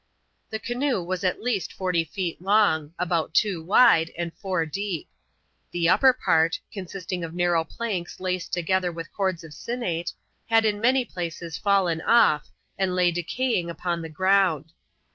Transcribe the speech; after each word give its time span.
The 0.49 0.57
canoe 0.57 1.03
was 1.03 1.23
at 1.23 1.43
least 1.43 1.71
forty 1.71 2.03
feet 2.03 2.41
long, 2.41 2.95
about 2.97 3.35
two 3.35 3.61
wide, 3.63 4.09
and 4.17 4.33
fpur 4.35 4.65
deep. 4.71 5.07
The 5.69 5.89
upper 5.89 6.11
part— 6.11 6.59
consisting 6.73 7.23
of 7.23 7.35
narrow 7.35 7.63
planks 7.63 8.19
laced 8.19 8.51
together 8.51 8.91
with 8.91 9.13
cords 9.13 9.43
of 9.43 9.51
^sinnate— 9.51 10.13
had 10.49 10.65
in 10.65 10.81
many 10.81 11.05
places 11.05 11.55
fallen 11.55 12.01
off, 12.01 12.49
and 12.79 12.95
lay 12.95 13.11
decaying 13.11 13.69
upon 13.69 14.01
the 14.01 14.09
ground. 14.09 14.71